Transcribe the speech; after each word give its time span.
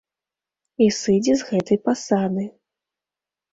І 0.85 0.87
сыдзе 1.01 1.37
з 1.43 1.51
гэтай 1.51 1.77
пасады. 1.87 2.49